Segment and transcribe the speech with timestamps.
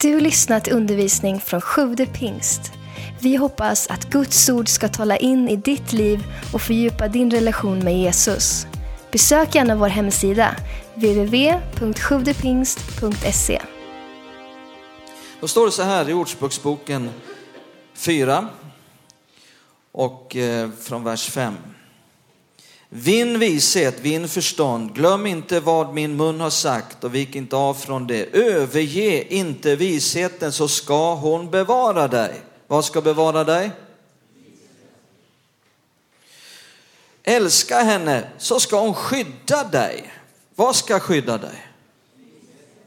[0.00, 2.72] Du lyssnat till undervisning från Sjude pingst.
[3.20, 7.78] Vi hoppas att Guds ord ska tala in i ditt liv och fördjupa din relation
[7.78, 8.66] med Jesus.
[9.12, 10.56] Besök gärna vår hemsida,
[10.94, 13.62] www.sjuvdepingst.se.
[15.40, 17.10] Då står det så här i Ordspråksboken
[17.94, 18.48] 4
[19.92, 21.54] och eh, från vers 5.
[22.98, 27.74] Vinn vishet, vinn förstånd, glöm inte vad min mun har sagt och vik inte av
[27.74, 28.34] från det.
[28.34, 32.40] Överge inte visheten så ska hon bevara dig.
[32.66, 33.70] Vad ska bevara dig?
[37.22, 40.12] Älska henne så ska hon skydda dig.
[40.54, 41.66] Vad ska skydda dig?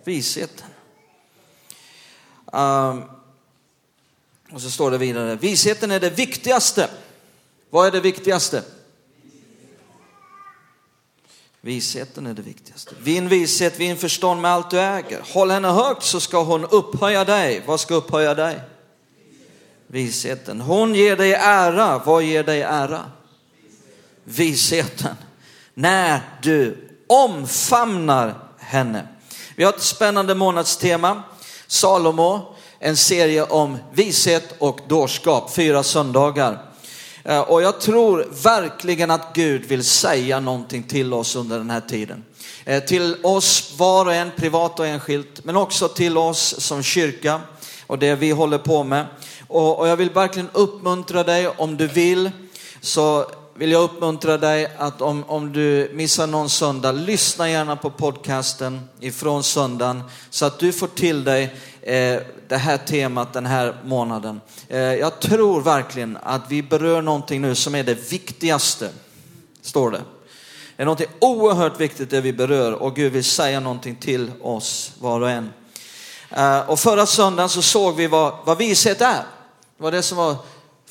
[0.03, 0.67] Visheten.
[2.45, 3.03] Um,
[4.51, 6.89] och så står det vidare, visheten är det viktigaste.
[7.69, 8.63] Vad är det viktigaste?
[11.61, 12.95] Visheten är det viktigaste.
[12.99, 15.21] Vinn vishet, vinn förstånd med allt du äger.
[15.33, 17.63] Håll henne högt så ska hon upphöja dig.
[17.65, 18.59] Vad ska upphöja dig?
[19.87, 20.61] Visheten.
[20.61, 22.01] Hon ger dig ära.
[22.05, 23.05] Vad ger dig ära?
[24.23, 25.15] Visheten.
[25.73, 29.07] När du omfamnar henne.
[29.55, 31.23] Vi har ett spännande månadstema.
[31.67, 36.68] Salomo, en serie om vishet och dårskap, fyra söndagar.
[37.23, 41.81] Eh, och jag tror verkligen att Gud vill säga någonting till oss under den här
[41.81, 42.23] tiden.
[42.65, 47.41] Eh, till oss var och en, privat och enskilt, men också till oss som kyrka
[47.87, 49.05] och det vi håller på med.
[49.47, 52.31] Och, jag vill verkligen uppmuntra dig om du vill,
[52.81, 57.89] så vill jag uppmuntra dig att om, om du missar någon söndag, lyssna gärna på
[57.89, 63.75] podcasten ifrån söndagen så att du får till dig Eh, det här temat den här
[63.83, 64.41] månaden.
[64.67, 68.89] Eh, jag tror verkligen att vi berör någonting nu som är det viktigaste,
[69.61, 70.01] står det.
[70.75, 74.91] Det är någonting oerhört viktigt det vi berör och Gud vill säga någonting till oss
[74.99, 75.53] var och en.
[76.29, 79.23] Eh, och förra söndagen så såg vi vad, vad vishet är.
[79.77, 80.35] Det var det som var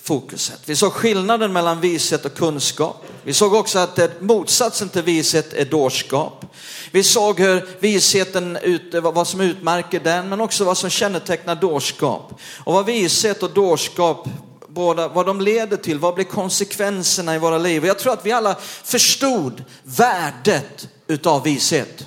[0.02, 0.60] fokuset.
[0.64, 3.04] Vi såg skillnaden mellan vishet och kunskap.
[3.22, 6.44] Vi såg också att motsatsen till vishet är dårskap.
[6.90, 8.58] Vi såg hur visheten,
[9.02, 12.40] vad som utmärker den, men också vad som kännetecknar dårskap.
[12.64, 14.28] Och vad vishet och dårskap
[14.68, 17.86] båda, vad de leder till, vad blir konsekvenserna i våra liv?
[17.86, 22.06] Jag tror att vi alla förstod värdet utav vishet.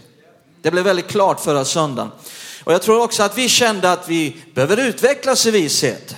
[0.61, 2.11] Det blev väldigt klart förra söndagen.
[2.63, 6.15] Och jag tror också att vi kände att vi behöver utvecklas i vishet.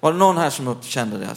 [0.00, 1.36] Var det någon här som kände det?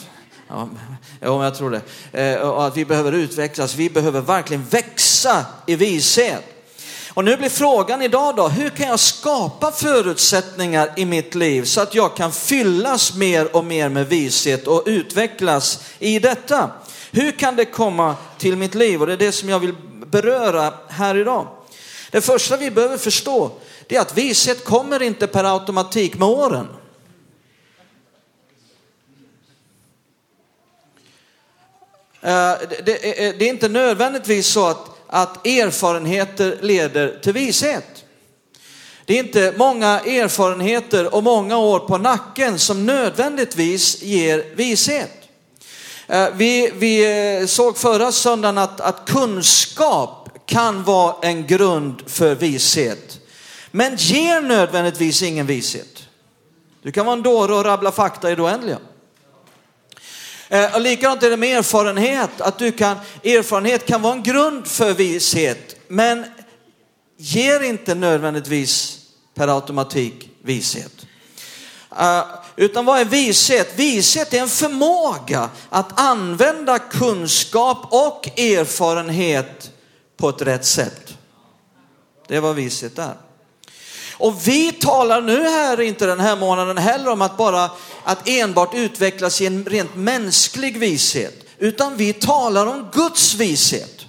[1.20, 1.82] Ja, jag tror det.
[2.22, 6.44] Eh, och att vi behöver utvecklas, vi behöver verkligen växa i vishet.
[7.14, 11.82] Och nu blir frågan idag då, hur kan jag skapa förutsättningar i mitt liv så
[11.82, 16.72] att jag kan fyllas mer och mer med vishet och utvecklas i detta?
[17.12, 19.02] Hur kan det komma till mitt liv?
[19.02, 19.76] Och det är det som jag vill
[20.06, 21.48] beröra här idag.
[22.12, 23.52] Det första vi behöver förstå,
[23.88, 26.68] det är att vishet kommer inte per automatik med åren.
[32.24, 38.06] Eh, eh, det är inte nödvändigtvis så att, att erfarenheter leder till vishet.
[39.06, 45.12] Det är inte många erfarenheter och många år på nacken som nödvändigtvis ger vishet.
[46.08, 53.20] Eh, vi, vi såg förra söndagen att, att kunskap kan vara en grund för vishet,
[53.72, 56.04] men ger nödvändigtvis ingen vishet.
[56.82, 58.78] Du kan vara en dåre och rabbla fakta i det oändliga.
[60.54, 64.68] Eh, och likadant är det med erfarenhet, att du kan, erfarenhet kan vara en grund
[64.68, 66.26] för vishet, men
[67.18, 69.00] ger inte nödvändigtvis
[69.36, 71.06] per automatik vishet.
[71.92, 72.24] Uh,
[72.56, 73.74] utan vad är vishet?
[73.76, 79.72] Vishet är en förmåga att använda kunskap och erfarenhet
[80.18, 81.18] på ett rätt sätt.
[82.28, 83.16] Det är vad vishet är.
[84.18, 87.70] Och vi talar nu här, inte den här månaden heller, om att bara
[88.04, 94.06] att enbart utvecklas i en rent mänsklig vishet, utan vi talar om Guds vishet.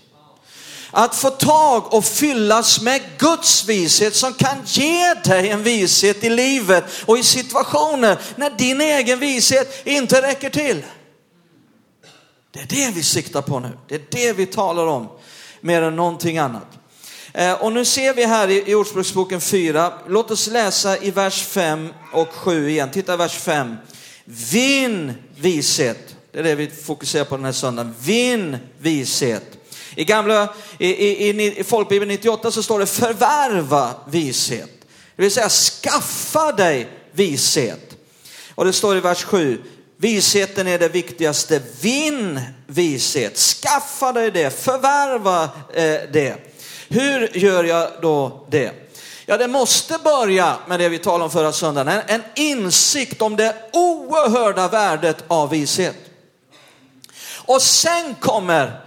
[0.91, 6.30] Att få tag och fyllas med Guds vishet som kan ge dig en vishet i
[6.30, 10.83] livet och i situationer när din egen vishet inte räcker till.
[12.51, 13.78] Det är det vi siktar på nu.
[13.89, 15.09] Det är det vi talar om
[15.60, 16.66] mer än någonting annat.
[17.33, 21.92] Eh, och nu ser vi här i Ordspråksboken 4, låt oss läsa i vers 5
[22.13, 22.91] och 7 igen.
[22.91, 23.77] Titta vers 5.
[24.24, 26.16] Vinn vishet.
[26.32, 27.94] Det är det vi fokuserar på den här söndagen.
[28.00, 29.44] Vinn vishet.
[29.97, 34.71] I gamla, i, i, i folkbibeln 98 så står det förvärva vishet.
[35.16, 37.97] Det vill säga skaffa dig vishet.
[38.54, 39.62] Och det står i vers 7,
[39.97, 41.62] visheten är det viktigaste.
[41.80, 45.44] Vinn vishet, skaffa dig det, förvärva
[45.74, 46.36] eh, det.
[46.88, 48.84] Hur gör jag då det?
[49.26, 53.36] Ja, det måste börja med det vi talade om förra söndagen, en, en insikt om
[53.36, 55.97] det oerhörda värdet av vishet.
[57.47, 58.80] Och sen kommer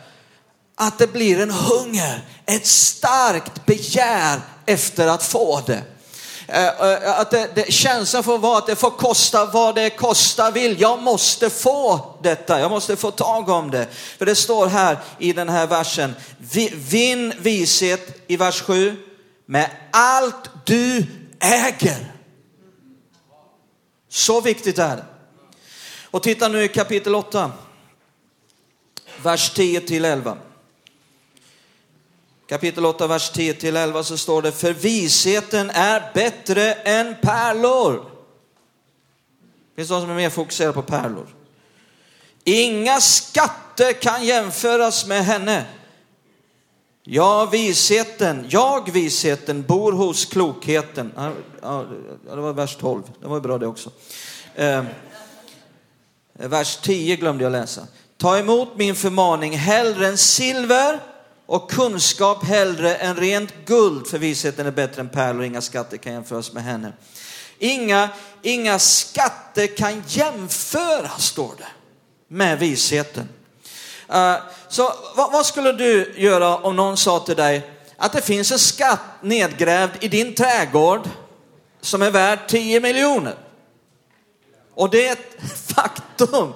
[0.76, 5.82] att det blir en hunger, ett starkt begär efter att få det.
[6.48, 10.52] Eh, eh, att det, det, känslan får vara att det får kosta vad det kosta
[10.52, 10.82] vill.
[10.82, 13.88] Jag måste få detta, jag måste få tag om det.
[14.18, 16.16] För det står här i den här versen,
[16.74, 19.07] vinn vishet i vers 7
[19.48, 21.06] med allt du
[21.40, 22.14] äger.
[24.10, 25.06] Så viktigt är det.
[26.12, 27.52] Och titta nu i kapitel 8,
[29.24, 30.38] vers 10 till 11
[32.48, 38.06] kapitel 8, vers 10 till 11 så står det, för visheten är bättre än pärlor.
[39.76, 41.28] Finns det någon som är mer fokuserad på pärlor?
[42.44, 45.66] Inga skatter kan jämföras med henne.
[47.10, 51.12] Ja, visheten, jag visheten bor hos klokheten.
[51.62, 51.86] Ja,
[52.30, 53.92] det var vers 12, det var bra det också.
[54.56, 54.84] Eh,
[56.34, 57.88] vers 10 glömde jag läsa.
[58.18, 61.00] Ta emot min förmaning hellre än silver
[61.46, 66.14] och kunskap hellre än rent guld, för visheten är bättre än pärlor, inga skatter kan
[66.14, 66.94] jämföras med henne.
[67.60, 68.10] Inga,
[68.42, 71.68] inga skatter kan jämföras, står det,
[72.28, 73.30] med visheten.
[74.14, 74.36] Uh,
[74.70, 78.60] så vad, vad, skulle du göra om någon sa till dig att det finns en
[78.60, 81.10] skatt nedgrävd i din trädgård
[81.82, 83.36] som är värd 10 miljoner?
[84.74, 85.42] Och det är ett
[85.76, 86.54] faktum.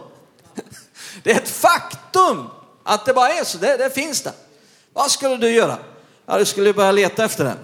[1.23, 2.47] Det är ett faktum
[2.83, 4.33] att det bara är så, det, det finns där.
[4.93, 5.77] Vad skulle du göra?
[6.25, 7.57] Ja, du skulle börja leta efter den.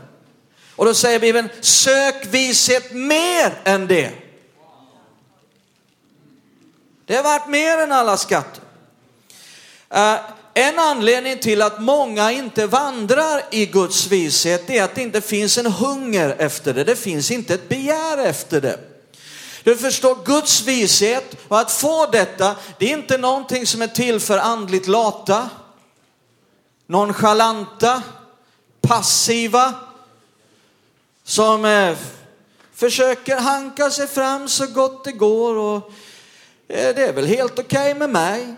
[0.76, 4.12] Och då säger Bibeln, sök vishet mer än det.
[7.06, 8.64] Det är värt mer än alla skatter.
[9.90, 10.16] Eh,
[10.58, 15.58] en anledning till att många inte vandrar i Guds vishet är att det inte finns
[15.58, 16.84] en hunger efter det.
[16.84, 18.80] Det finns inte ett begär efter det.
[19.64, 24.20] Du förstår, Guds vishet och att få detta, det är inte någonting som är till
[24.20, 25.50] för andligt lata
[26.88, 28.04] nonchalanta,
[28.82, 29.74] passiva,
[31.24, 31.98] som eh,
[32.74, 35.92] försöker hanka sig fram så gott det går och
[36.68, 38.56] eh, det är väl helt okej okay med mig.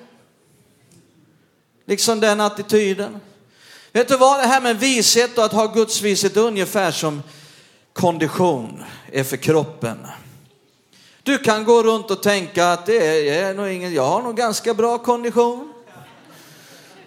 [1.90, 3.20] Liksom den attityden.
[3.92, 7.24] Vet du vad, det här med vishet och att ha Guds vishet är ungefär som
[7.94, 10.08] kondition är för kroppen.
[11.24, 14.74] Du kan gå runt och tänka att det är nog ingen, jag har nog ganska
[14.74, 15.74] bra kondition.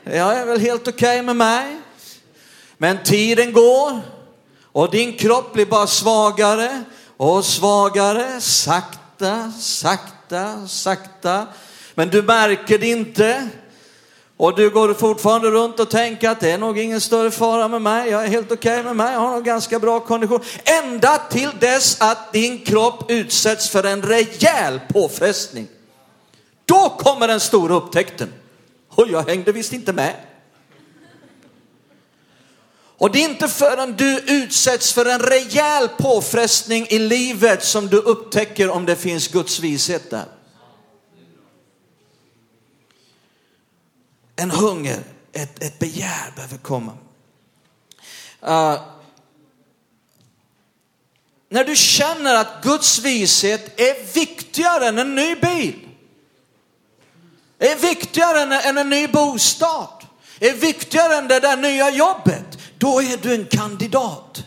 [0.04, 1.76] Jag är väl helt okej okay med mig.
[2.78, 4.00] Men tiden går
[4.62, 6.84] och din kropp blir bara svagare
[7.16, 11.46] och svagare, sakta, sakta, sakta.
[11.94, 13.48] Men du märker det inte.
[14.42, 17.82] Och du går fortfarande runt och tänker att det är nog ingen större fara med
[17.82, 20.40] mig, jag är helt okej okay med mig, jag har nog ganska bra kondition.
[20.64, 25.68] Ända till dess att din kropp utsätts för en rejäl påfrestning.
[26.64, 28.32] Då kommer den stora upptäckten.
[28.88, 30.14] Och jag hängde visst inte med.
[32.98, 37.96] Och det är inte förrän du utsätts för en rejäl påfrestning i livet som du
[37.96, 40.41] upptäcker om det finns Guds vishet där.
[44.36, 45.02] En hunger,
[45.32, 46.92] ett, ett begär behöver komma.
[48.42, 48.80] Uh,
[51.48, 55.88] när du känner att Guds vishet är viktigare än en ny bil
[57.62, 60.06] är viktigare än, än en ny bostad,
[60.40, 64.44] är viktigare än det där nya jobbet, då är du en kandidat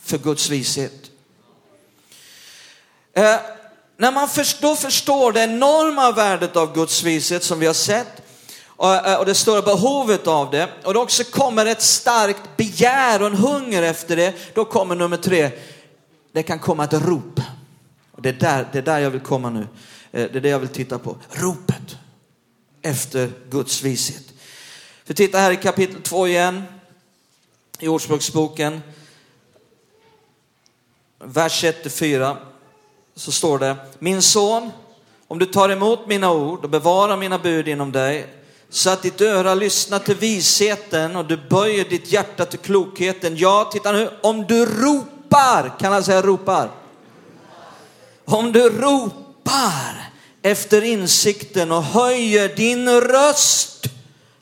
[0.00, 1.10] för Guds vishet.
[3.12, 3.36] Eh,
[3.96, 4.28] när man
[4.60, 8.22] då förstår det enorma värdet av Guds vishet som vi har sett
[8.84, 13.20] och, eh, och det stora behovet av det och då också kommer ett starkt begär
[13.22, 15.50] och en hunger efter det, då kommer nummer tre,
[16.32, 17.40] det kan komma ett rop.
[18.12, 19.60] Och det, är där, det är där jag vill komma nu.
[20.12, 21.16] Eh, det är det jag vill titta på.
[21.30, 21.96] Ropet
[22.82, 24.32] efter Guds vishet.
[25.04, 26.62] För titta här i kapitel 2 igen,
[27.78, 28.82] i Ordspråksboken,
[31.18, 32.36] vers 1-4,
[33.14, 34.70] så står det, min son,
[35.28, 38.43] om du tar emot mina ord och bevarar mina bud inom dig,
[38.74, 43.36] så att ditt öra lyssnar till visheten och du böjer ditt hjärta till klokheten.
[43.36, 46.70] Ja, titta nu, om du ropar, kan han säga ropar?
[48.24, 50.10] Om du ropar
[50.42, 53.86] efter insikten och höjer din röst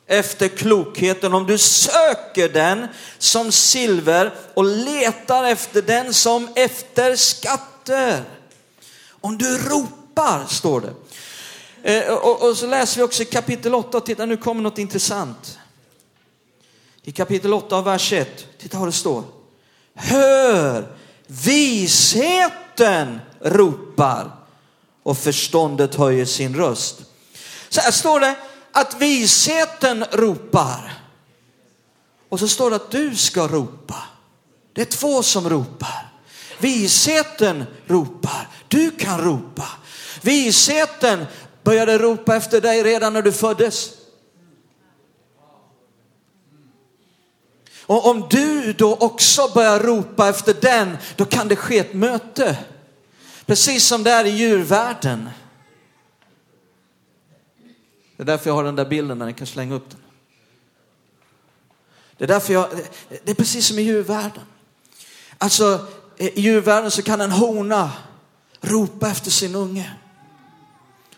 [0.06, 8.24] efter klokheten, om du söker den som silver och letar efter den som efter skatter.
[9.20, 10.92] Om du ropar, står det.
[11.82, 15.58] Eh, och, och, så läser vi också i kapitel 8, titta nu kommer något intressant.
[17.02, 19.24] I kapitel 8 av vers 1, titta vad det står.
[19.94, 20.96] Hör
[21.26, 24.30] Visheten ropar
[25.02, 27.02] och förståndet höjer sin röst.
[27.68, 28.34] Så här står det
[28.72, 31.02] att visheten ropar.
[32.28, 34.02] Och så står det att du ska ropa.
[34.72, 36.12] Det är två som ropar.
[36.58, 38.48] Visheten ropar.
[38.68, 39.68] Du kan ropa.
[40.20, 41.26] Visheten
[41.62, 43.90] började ropa efter dig redan när du föddes.
[47.86, 52.58] Och om du då också börjar ropa efter den, då kan det ske ett möte.
[53.46, 55.28] Precis som det är i djurvärlden.
[58.16, 60.00] Det är därför jag har den där bilden där ni kan slänga upp den.
[62.16, 62.68] Det är därför jag,
[63.08, 64.44] det är precis som i djurvärlden.
[65.38, 67.92] Alltså i djurvärlden så kan en hona
[68.60, 69.92] ropa efter sin unge.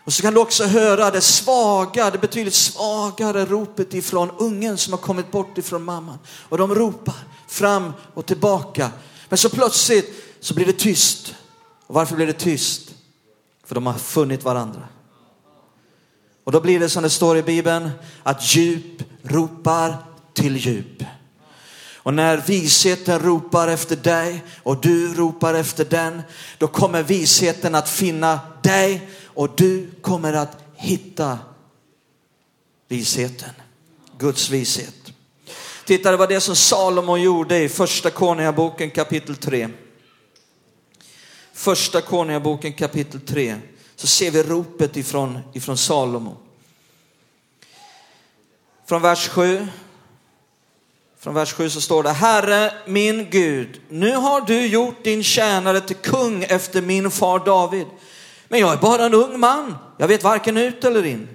[0.05, 4.93] Och så kan du också höra det svaga, det betydligt svagare ropet ifrån ungen som
[4.93, 6.19] har kommit bort ifrån mamman.
[6.49, 7.15] Och de ropar
[7.47, 8.91] fram och tillbaka.
[9.29, 11.35] Men så plötsligt så blir det tyst.
[11.87, 12.93] Och varför blir det tyst?
[13.65, 14.87] För de har funnit varandra.
[16.43, 17.91] Och då blir det som det står i Bibeln,
[18.23, 19.95] att djup ropar
[20.33, 21.03] till djup.
[22.05, 26.21] Och när visheten ropar efter dig och du ropar efter den,
[26.57, 31.39] då kommer visheten att finna dig och du kommer att hitta
[32.87, 33.49] visheten.
[34.17, 35.13] Guds vishet.
[35.85, 39.69] Titta, det var det som Salomo gjorde i första Konungaboken kapitel 3.
[41.53, 43.57] Första Konungaboken kapitel 3
[43.95, 46.37] så ser vi ropet ifrån, ifrån Salomo.
[48.85, 49.67] Från vers 7.
[51.25, 55.81] Från vers 7 så står det, Herre min Gud, nu har du gjort din tjänare
[55.81, 57.85] till kung efter min far David.
[58.47, 61.29] Men jag är bara en ung man, jag vet varken ut eller in.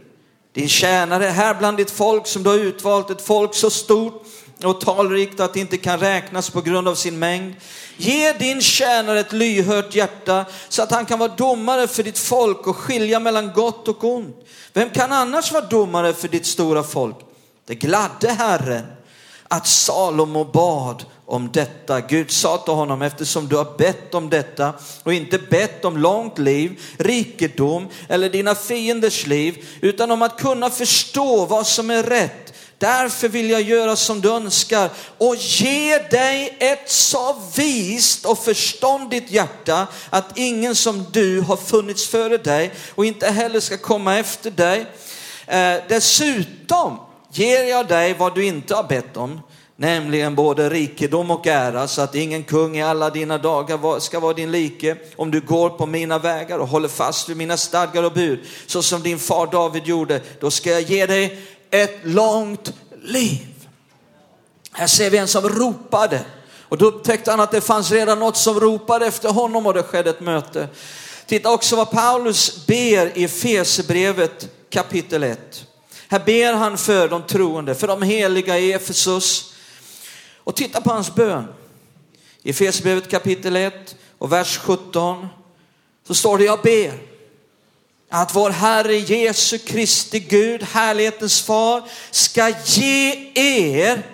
[0.52, 4.22] Din tjänare är här bland ditt folk som du har utvalt, ett folk så stort
[4.64, 7.54] och talrikt att det inte kan räknas på grund av sin mängd.
[7.96, 12.66] Ge din tjänare ett lyhört hjärta så att han kan vara domare för ditt folk
[12.66, 14.36] och skilja mellan gott och ont.
[14.72, 17.16] Vem kan annars vara domare för ditt stora folk?
[17.66, 18.86] Det gladde Herren
[19.52, 22.00] att Salomo bad om detta.
[22.00, 26.38] Gud sa till honom, eftersom du har bett om detta och inte bett om långt
[26.38, 32.54] liv, rikedom eller dina fienders liv, utan om att kunna förstå vad som är rätt.
[32.78, 39.30] Därför vill jag göra som du önskar och ge dig ett så vist och förståndigt
[39.30, 44.50] hjärta att ingen som du har funnits före dig och inte heller ska komma efter
[44.50, 44.86] dig.
[45.46, 46.98] Eh, dessutom
[47.32, 49.40] ger jag dig vad du inte har bett om,
[49.76, 54.32] nämligen både rikedom och ära, så att ingen kung i alla dina dagar ska vara
[54.32, 54.96] din like.
[55.16, 58.82] Om du går på mina vägar och håller fast vid mina stadgar och bud, så
[58.82, 62.72] som din far David gjorde, då ska jag ge dig ett långt
[63.02, 63.46] liv.
[64.72, 66.20] Här ser vi en som ropade
[66.70, 69.82] och då upptäckte han att det fanns redan något som ropade efter honom och det
[69.82, 70.68] skedde ett möte.
[71.26, 75.66] Titta också vad Paulus ber i Efesierbrevet kapitel 1.
[76.10, 79.54] Här ber han för de troende, för de heliga i Efesus.
[80.36, 81.44] Och titta på hans bön.
[82.42, 85.28] I Efesierbrevet kapitel 1 och vers 17
[86.06, 86.98] så står det, jag ber
[88.08, 94.06] att vår Herre Jesu Kristi Gud, härlighetens far, ska ge er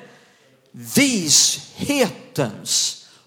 [0.71, 2.27] vishetens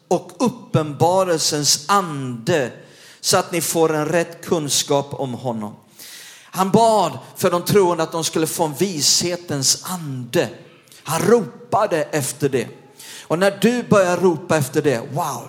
[0.07, 2.71] och uppenbarelsens ande
[3.19, 5.75] så att ni får en rätt kunskap om honom.
[6.51, 10.49] Han bad för de troende att de skulle få en vishetens ande.
[11.03, 12.67] Han ropade efter det.
[13.21, 15.47] Och när du börjar ropa efter det, wow,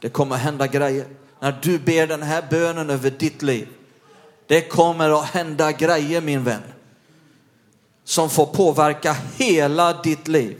[0.00, 1.06] det kommer att hända grejer.
[1.40, 3.68] När du ber den här bönen över ditt liv,
[4.46, 6.62] det kommer att hända grejer min vän.
[8.04, 10.58] Som får påverka hela ditt liv.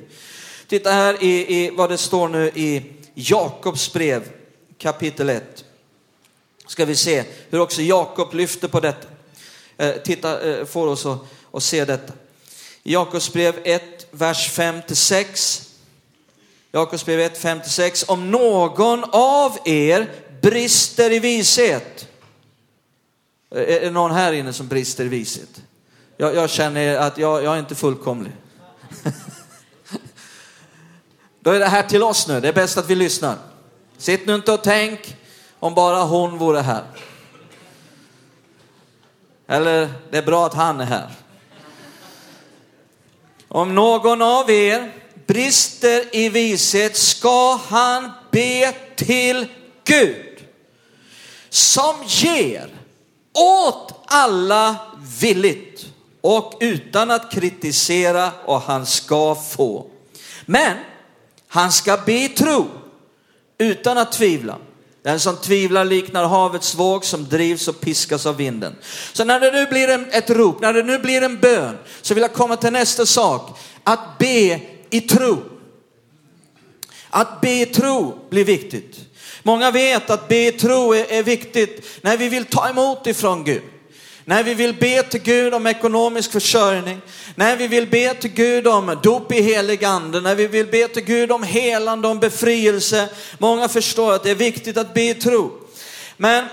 [0.67, 4.29] Titta här i, i vad det står nu i Jakobs brev
[4.79, 5.65] kapitel 1.
[6.67, 9.09] Ska vi se hur också Jakob lyfter på detta.
[9.83, 11.19] Eh, titta, eh, får oss att,
[11.53, 12.13] att se detta.
[12.83, 15.69] Jakobs brev 1, vers 5 6.
[16.73, 18.05] Jakobs brev 1, 5 6.
[18.09, 20.11] Om någon av er
[20.43, 22.09] brister i vishet.
[23.51, 25.63] Eh, är det någon här inne som brister i vishet?
[26.17, 28.33] Jag, jag känner att jag, jag är inte fullkomlig.
[31.41, 32.41] Då är det här till oss nu.
[32.41, 33.37] Det är bäst att vi lyssnar.
[33.99, 35.17] Sitt nu inte och tänk
[35.59, 36.85] om bara hon vore här.
[39.47, 41.11] Eller det är bra att han är här.
[43.49, 44.93] Om någon av er
[45.27, 49.47] brister i vishet ska han be till
[49.85, 50.45] Gud
[51.49, 52.69] som ger
[53.33, 54.77] åt alla
[55.21, 55.87] villigt
[56.21, 59.87] och utan att kritisera och han ska få.
[60.47, 60.77] Men
[61.49, 62.67] han ska be i tro
[63.59, 64.59] utan att tvivla.
[65.03, 68.77] Den som tvivlar liknar havets våg som drivs och piskas av vinden.
[69.13, 72.15] Så när det nu blir en, ett rop, när det nu blir en bön, så
[72.15, 73.59] vill jag komma till nästa sak.
[73.85, 75.43] Att be i tro.
[77.11, 79.01] Att be i tro blir viktigt.
[79.43, 83.45] Många vet att be i tro är, är viktigt när vi vill ta emot ifrån
[83.45, 83.63] Gud.
[84.25, 87.01] När vi vill be till Gud om ekonomisk försörjning,
[87.35, 90.89] när vi vill be till Gud om dop i helig ande, när vi vill be
[90.89, 93.09] till Gud om helande, om befrielse.
[93.39, 95.53] Många förstår att det är viktigt att be i tro.
[96.17, 96.45] Men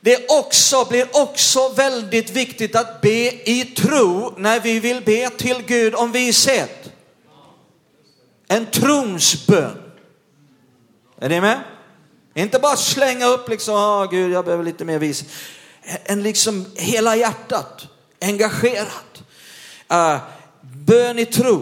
[0.00, 5.62] det också, blir också väldigt viktigt att be i tro när vi vill be till
[5.66, 6.92] Gud om vishet.
[8.48, 9.82] En tronsbön.
[11.20, 11.60] Är ni med?
[12.34, 15.28] Inte bara slänga upp liksom, oh, Gud jag behöver lite mer vishet
[16.04, 17.86] en liksom hela hjärtat,
[18.20, 19.22] engagerat.
[19.92, 20.16] Uh,
[20.62, 21.58] bön i tro,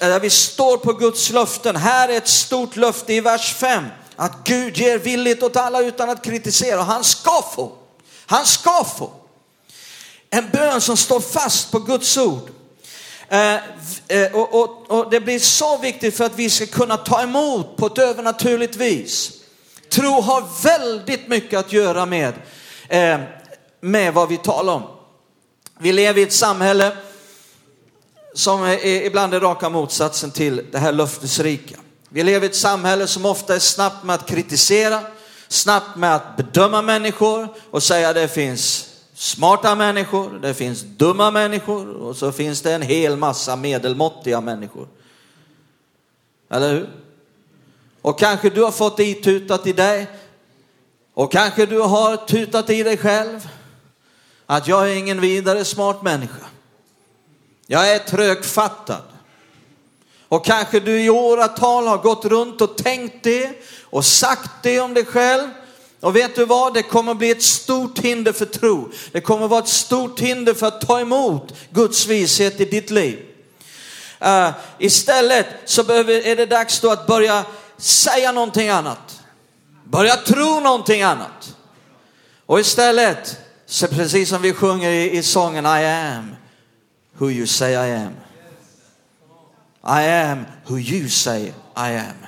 [0.00, 1.76] eh, där vi står på Guds löften.
[1.76, 3.84] Här är ett stort löfte i vers 5.
[4.16, 6.82] Att Gud ger villigt åt alla utan att kritisera.
[6.82, 7.72] Han ska få.
[8.26, 9.10] Han ska få.
[10.30, 12.50] En bön som står fast på Guds ord.
[13.28, 13.54] Eh,
[14.08, 17.76] eh, och, och, och, det blir så viktigt för att vi ska kunna ta emot
[17.76, 19.32] på ett övernaturligt vis.
[19.88, 22.34] Tro har väldigt mycket att göra med
[22.88, 23.20] eh,
[23.80, 24.82] med vad vi talar om.
[25.78, 26.96] Vi lever i ett samhälle
[28.34, 31.76] som är ibland är raka motsatsen till det här löftesrika.
[32.08, 35.00] Vi lever i ett samhälle som ofta är snabbt med att kritisera,
[35.48, 41.88] snabbt med att bedöma människor och säga det finns smarta människor, det finns dumma människor
[41.88, 44.88] och så finns det en hel massa medelmåttiga människor.
[46.50, 46.88] Eller hur?
[48.02, 50.06] Och kanske du har fått det itutat i dig
[51.14, 53.48] och kanske du har tutat i dig själv
[54.50, 56.46] att jag är ingen vidare smart människa.
[57.66, 59.02] Jag är trögfattad.
[60.28, 64.94] Och kanske du i åratal har gått runt och tänkt det och sagt det om
[64.94, 65.48] dig själv.
[66.00, 68.90] Och vet du vad, det kommer bli ett stort hinder för tro.
[69.12, 73.24] Det kommer vara ett stort hinder för att ta emot Guds vishet i ditt liv.
[74.24, 77.44] Uh, istället så behöver, är det dags då att börja
[77.76, 79.20] säga någonting annat.
[79.84, 81.56] Börja tro någonting annat.
[82.46, 86.36] Och istället så precis som vi sjunger i, i sången I am
[87.18, 88.12] who you say I am.
[89.84, 92.26] I am who you say I am.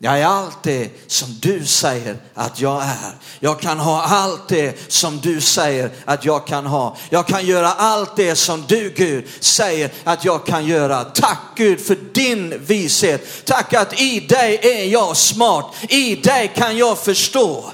[0.00, 3.16] Jag är allt det som du säger att jag är.
[3.40, 6.96] Jag kan ha allt det som du säger att jag kan ha.
[7.10, 11.04] Jag kan göra allt det som du Gud säger att jag kan göra.
[11.04, 13.44] Tack Gud för din vishet.
[13.44, 15.74] Tack att i dig är jag smart.
[15.88, 17.72] I dig kan jag förstå.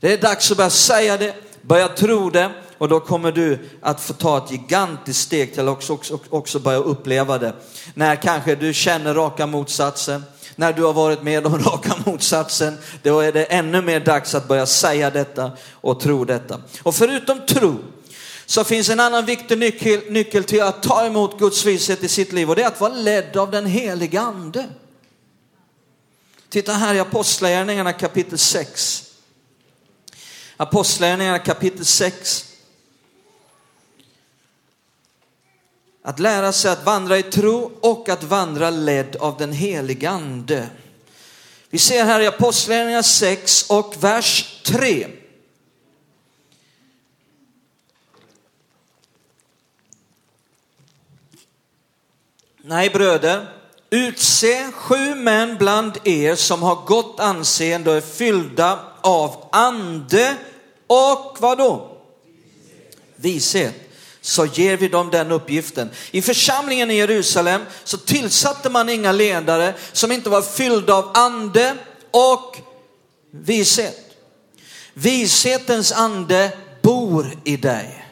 [0.00, 4.00] Det är dags att börja säga det, börja tro det och då kommer du att
[4.00, 7.52] få ta ett gigantiskt steg till att också, också, också börja uppleva det.
[7.94, 10.24] När kanske du känner raka motsatsen,
[10.56, 14.48] när du har varit med om raka motsatsen, då är det ännu mer dags att
[14.48, 16.60] börja säga detta och tro detta.
[16.82, 17.76] Och förutom tro
[18.46, 22.32] så finns en annan viktig nyckel, nyckel till att ta emot Guds vishet i sitt
[22.32, 24.64] liv och det är att vara ledd av den Helige ande.
[26.48, 29.07] Titta här i Apostlagärningarna kapitel 6.
[30.60, 32.44] Apostlagärningarna kapitel 6.
[36.02, 40.68] Att lära sig att vandra i tro och att vandra ledd av den helige ande.
[41.70, 45.08] Vi ser här i Apostlagärningarna 6 och vers 3.
[52.62, 53.46] Nej bröder,
[53.90, 60.36] utse sju män bland er som har gott anseende och är fyllda av ande
[60.86, 61.96] och vad då?
[63.16, 63.74] Vishet.
[64.20, 65.90] Så ger vi dem den uppgiften.
[66.10, 71.76] I församlingen i Jerusalem så tillsatte man inga ledare som inte var fyllda av ande
[72.10, 72.56] och
[73.30, 74.16] vishet.
[74.94, 76.50] Vishetens ande
[76.82, 78.06] bor i dig.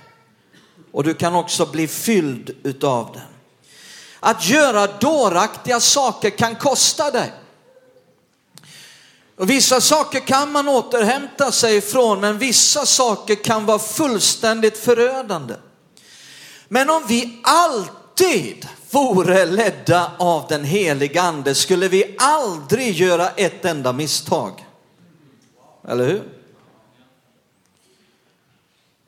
[0.93, 3.23] Och du kan också bli fylld utav den.
[4.21, 7.33] Att göra dåraktiga saker kan kosta dig.
[9.37, 15.55] Och vissa saker kan man återhämta sig ifrån, men vissa saker kan vara fullständigt förödande.
[16.69, 23.65] Men om vi alltid vore ledda av den heliga ande skulle vi aldrig göra ett
[23.65, 24.67] enda misstag.
[25.89, 26.23] Eller hur?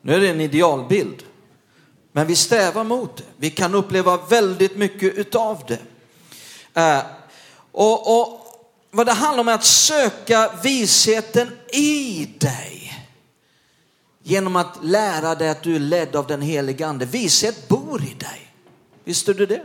[0.01, 1.23] Nu är det en idealbild,
[2.11, 3.23] men vi strävar mot det.
[3.37, 5.79] Vi kan uppleva väldigt mycket utav det.
[6.81, 7.01] Eh,
[7.71, 8.38] och, och
[8.91, 13.05] vad det handlar om är att söka visheten i dig.
[14.23, 17.05] Genom att lära dig att du är ledd av den helige ande.
[17.05, 18.51] Vishet bor i dig.
[19.03, 19.63] Visste du det?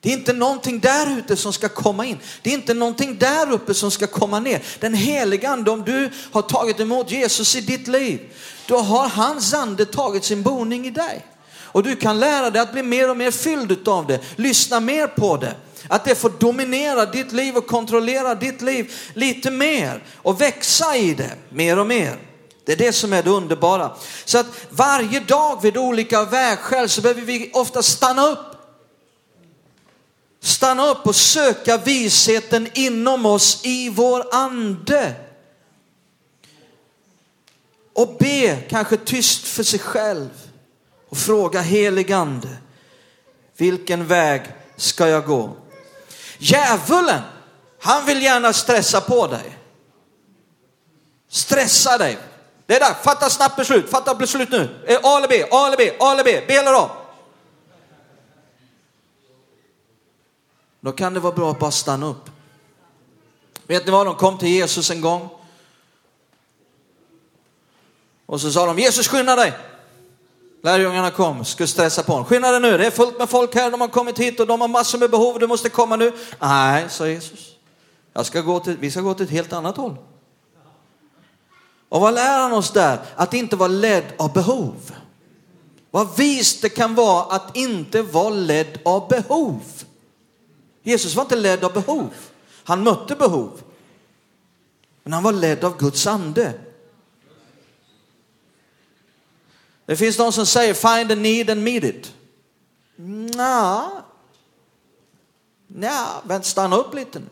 [0.00, 2.18] Det är inte någonting där ute som ska komma in.
[2.42, 4.62] Det är inte någonting där uppe som ska komma ner.
[4.80, 8.20] Den heliga ande, om du har tagit emot Jesus i ditt liv,
[8.66, 11.26] då har hans ande tagit sin boning i dig.
[11.74, 15.06] Och du kan lära dig att bli mer och mer fylld av det, lyssna mer
[15.06, 15.54] på det.
[15.88, 21.14] Att det får dominera ditt liv och kontrollera ditt liv lite mer och växa i
[21.14, 22.18] det mer och mer.
[22.64, 23.92] Det är det som är det underbara.
[24.24, 28.56] Så att varje dag vid olika vägskäl så behöver vi ofta stanna upp.
[30.40, 35.14] Stanna upp och söka visheten inom oss i vår ande.
[37.92, 40.43] Och be kanske tyst för sig själv
[41.14, 42.48] och fråga helig ande,
[43.56, 44.42] vilken väg
[44.76, 45.56] ska jag gå?
[46.38, 47.20] Djävulen,
[47.80, 49.58] han vill gärna stressa på dig.
[51.28, 52.18] Stressa dig.
[52.66, 54.84] Det är där, fatta snabbt beslut, fatta beslut nu.
[54.86, 56.90] Eh, A eller B, A eller B, A eller B, B eller A.
[60.80, 62.30] Då kan det vara bra att bara stanna upp.
[63.66, 65.28] Vet ni vad, de kom till Jesus en gång.
[68.26, 69.52] Och så sa de, Jesus skynda dig.
[70.64, 72.26] Lärjungarna kom, skulle stressa på honom.
[72.26, 74.60] Skynda dig nu, det är fullt med folk här, de har kommit hit och de
[74.60, 76.12] har massor med behov, du måste komma nu.
[76.40, 77.50] Nej, sa Jesus.
[78.12, 79.96] Jag ska gå till, vi ska gå till ett helt annat håll.
[81.88, 82.98] Och vad lär han oss där?
[83.16, 84.92] Att inte vara ledd av behov.
[85.90, 89.60] Vad vist det kan vara att inte vara ledd av behov.
[90.82, 92.10] Jesus var inte ledd av behov.
[92.64, 93.50] Han mötte behov.
[95.02, 96.52] Men han var ledd av Guds ande.
[99.86, 102.12] Det finns de som säger find a need and meet it.
[102.96, 103.90] Nja,
[105.66, 107.26] Nja, vänta, stanna upp lite nu.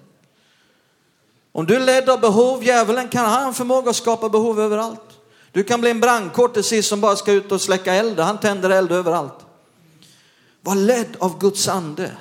[1.53, 5.01] Om du är ledd av behov, djävulen kan ha en förmåga att skapa behov överallt.
[5.53, 8.21] Du kan bli en brandkår till sist som bara ska ut och släcka eld.
[8.21, 9.39] Han tänder eld överallt.
[10.61, 12.17] Var ledd av Guds ande.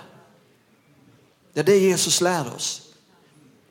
[1.54, 2.82] Det är det Jesus lär oss.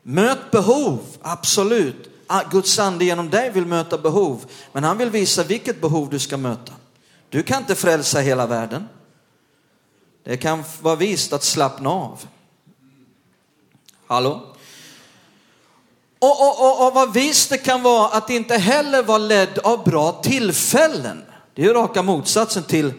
[0.03, 2.10] Möt behov, absolut.
[2.51, 6.37] Guds ande genom dig vill möta behov, men han vill visa vilket behov du ska
[6.37, 6.73] möta.
[7.29, 8.87] Du kan inte frälsa hela världen.
[10.23, 12.19] Det kan vara vist att slappna av.
[14.07, 14.51] Hallå?
[16.19, 19.83] Och, och, och, och vad vist det kan vara att inte heller vara ledd av
[19.83, 21.23] bra tillfällen.
[21.53, 22.93] Det är ju raka motsatsen till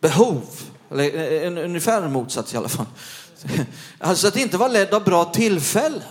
[0.00, 0.42] behov,
[0.90, 2.86] eller eh, eh, en, ungefär en motsats i alla fall.
[3.98, 6.02] Alltså att inte vara ledd av bra tillfällen.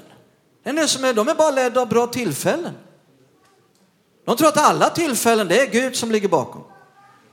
[0.68, 2.74] En som är, de är bara ledda av bra tillfällen.
[4.26, 6.64] De tror att alla tillfällen, det är Gud som ligger bakom.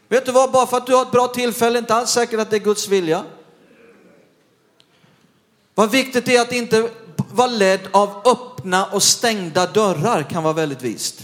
[0.09, 2.51] Vet du vad, bara för att du har ett bra tillfälle, inte alls säkert att
[2.51, 3.25] det är Guds vilja.
[5.75, 6.91] Vad viktigt är att inte
[7.33, 11.21] vara ledd av öppna och stängda dörrar kan vara väldigt vist.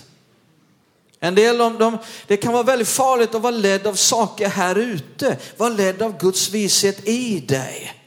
[1.20, 4.78] En del av dem, det kan vara väldigt farligt att vara ledd av saker här
[4.78, 5.38] ute.
[5.56, 7.99] Var ledd av Guds vishet i dig.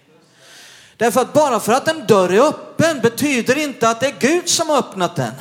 [0.97, 4.49] Därför att bara för att en dörr är öppen betyder inte att det är Gud
[4.49, 5.33] som har öppnat den.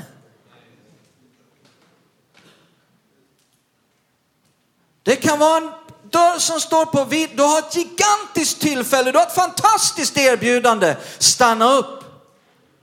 [5.03, 5.71] Det kan vara en
[6.11, 7.31] dörr som står på vid.
[7.37, 10.97] Du har ett gigantiskt tillfälle, du har ett fantastiskt erbjudande.
[11.19, 12.05] Stanna upp,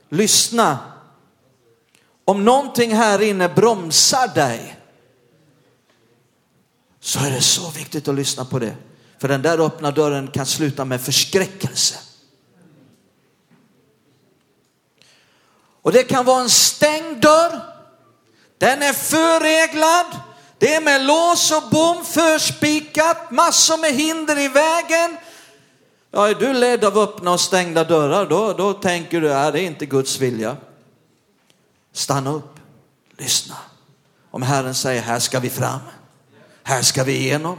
[0.08, 0.78] lyssna.
[2.24, 4.76] Om någonting här inne bromsar dig
[7.00, 8.76] så är det så viktigt att lyssna på det.
[9.18, 11.96] För den där öppna dörren kan sluta med förskräckelse.
[15.82, 17.60] Och det kan vara en stängd dörr.
[18.58, 20.06] Den är förreglad.
[20.58, 25.16] Det är med lås och bom förspikat, massor med hinder i vägen.
[26.10, 29.50] Ja, är du ledd av öppna och stängda dörrar, då, då tänker du att ja,
[29.50, 30.56] det är inte Guds vilja.
[31.92, 32.60] Stanna upp,
[33.18, 33.56] lyssna.
[34.30, 35.80] Om Herren säger här ska vi fram,
[36.62, 37.58] här ska vi igenom.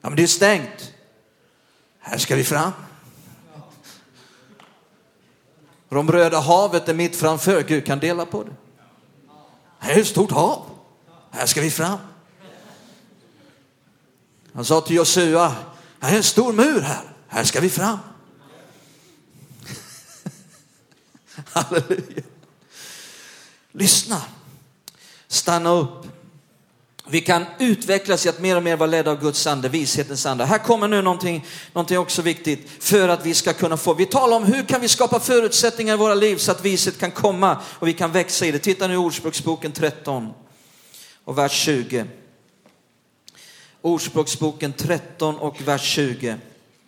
[0.00, 0.92] Ja, men det är stängt.
[2.00, 2.72] Här ska vi fram.
[5.88, 8.52] Och Röda havet är mitt framför, Gud kan dela på det.
[9.78, 10.62] Här är ett stort hav.
[11.30, 11.98] Här ska vi fram.
[14.52, 15.54] Han sa till Josua,
[16.00, 17.04] här är en stor mur här.
[17.28, 17.98] Här ska vi fram.
[21.52, 22.22] Halleluja.
[23.72, 24.22] Lyssna.
[25.28, 26.15] Stanna upp.
[27.08, 30.44] Vi kan utvecklas i att mer och mer vara ledda av Guds ande, vishetens ande.
[30.44, 34.36] Här kommer nu någonting, någonting också viktigt för att vi ska kunna få, vi talar
[34.36, 37.88] om hur kan vi skapa förutsättningar i våra liv så att vishet kan komma och
[37.88, 38.58] vi kan växa i det.
[38.58, 40.28] Titta nu i Ordspråksboken 13
[41.24, 42.04] och vers 20.
[43.82, 46.36] Ordspråksboken 13 och vers 20.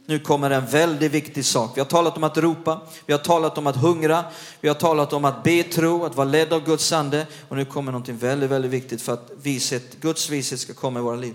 [0.09, 1.71] Nu kommer en väldigt viktig sak.
[1.77, 4.25] Vi har talat om att ropa, vi har talat om att hungra,
[4.61, 7.27] vi har talat om att be tro, att vara ledd av Guds ande.
[7.49, 11.03] Och nu kommer någonting väldigt, väldigt viktigt för att vishet, Guds vishet ska komma i
[11.03, 11.35] våra liv.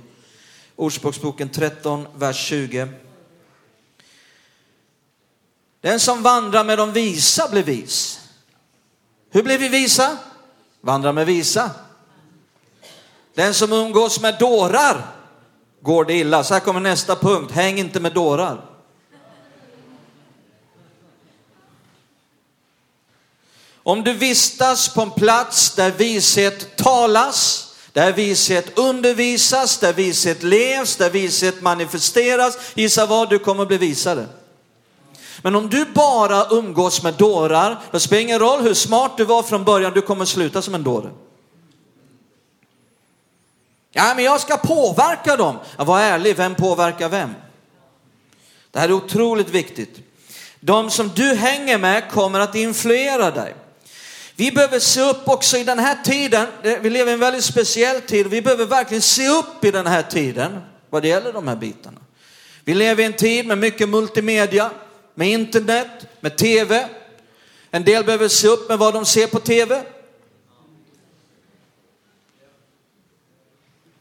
[0.76, 2.88] Ordspråksboken 13, vers 20.
[5.82, 8.20] Den som vandrar med de visa blir vis.
[9.30, 10.18] Hur blir vi visa?
[10.82, 11.72] Vandra med visa.
[13.34, 15.23] Den som umgås med dårar
[15.84, 16.43] går det illa.
[16.43, 17.52] Så här kommer nästa punkt.
[17.52, 18.65] Häng inte med dårar.
[23.84, 30.96] Om du vistas på en plats där vishet talas, där vishet undervisas, där vishet levs,
[30.96, 34.28] där vishet manifesteras, gissa vad, du kommer bli visare.
[35.41, 39.43] Men om du bara umgås med dårar, då spelar ingen roll hur smart du var
[39.43, 41.10] från början, du kommer sluta som en dåre.
[43.95, 45.60] Ja, men jag ska påverka dem.
[45.77, 47.36] Ja, var ärlig, vem påverkar vem?
[48.71, 49.99] Det här är otroligt viktigt.
[50.60, 53.56] De som du hänger med kommer att influera dig.
[54.36, 56.47] Vi behöver se upp också i den här tiden.
[56.82, 58.27] Vi lever i en väldigt speciell tid.
[58.27, 61.99] Vi behöver verkligen se upp i den här tiden vad det gäller de här bitarna.
[62.65, 64.71] Vi lever i en tid med mycket multimedia,
[65.15, 65.88] med internet,
[66.19, 66.88] med tv.
[67.71, 69.84] En del behöver se upp med vad de ser på tv.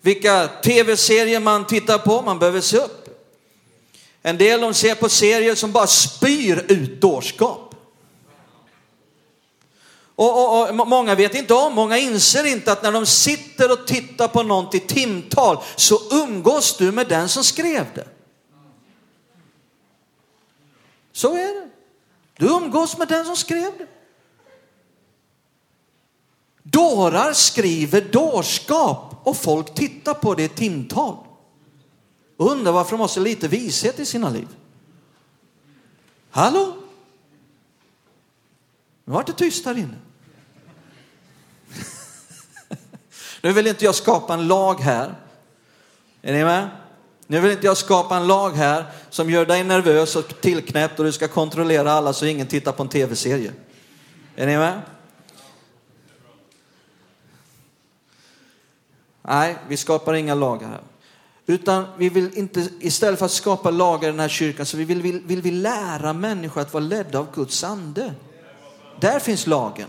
[0.03, 3.09] Vilka tv-serier man tittar på, man behöver se upp.
[4.23, 7.75] En del de ser på serier som bara spyr ut dårskap.
[10.15, 13.87] Och, och, och, många vet inte om, många inser inte att när de sitter och
[13.87, 18.09] tittar på något i timtal så umgås du med den som skrev det.
[21.12, 21.69] Så är det.
[22.37, 23.87] Du umgås med den som skrev det.
[26.62, 31.17] Dårar skriver dårskap och folk tittar på det i timtal.
[32.37, 34.49] Och undrar varför de har så lite vishet i sina liv.
[36.31, 36.75] Hallå?
[39.05, 39.97] Nu vart det tyst här inne.
[43.43, 45.15] nu vill inte jag skapa en lag här.
[46.23, 46.69] Är ni med?
[47.27, 51.05] Nu vill inte jag skapa en lag här som gör dig nervös och tillknäppt och
[51.05, 53.53] du ska kontrollera alla så ingen tittar på en tv-serie.
[54.37, 54.81] Är ni med?
[59.23, 60.81] Nej, vi skapar inga lagar här.
[61.47, 64.85] Utan vi vill inte, istället för att skapa lagar i den här kyrkan så vi
[64.85, 68.15] vill, vill, vill vi lära människor att vara ledda av Guds ande.
[69.01, 69.89] Där finns lagen.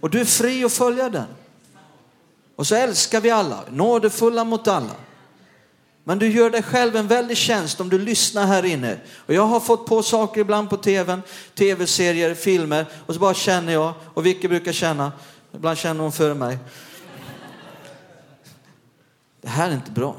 [0.00, 1.26] Och du är fri att följa den.
[2.56, 4.94] Och så älskar vi alla, nådefulla mot alla.
[6.04, 8.98] Men du gör dig själv en väldig tjänst om du lyssnar här inne.
[9.26, 11.22] Och jag har fått på saker ibland på tvn,
[11.54, 15.12] tv-serier, filmer och så bara känner jag, och Vicky brukar känna,
[15.54, 16.58] ibland känner hon för mig.
[19.40, 20.16] Det här är inte bra.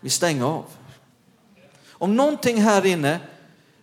[0.00, 0.64] Vi stänger av.
[1.90, 3.20] Om någonting här inne,